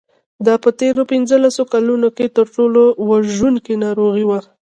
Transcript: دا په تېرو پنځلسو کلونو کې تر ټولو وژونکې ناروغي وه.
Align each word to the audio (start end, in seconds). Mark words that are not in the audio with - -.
دا 0.45 0.55
په 0.63 0.69
تېرو 0.79 1.01
پنځلسو 1.11 1.61
کلونو 1.73 2.07
کې 2.17 2.25
تر 2.35 2.45
ټولو 2.55 2.81
وژونکې 3.09 3.73
ناروغي 3.85 4.25
وه. 4.27 4.39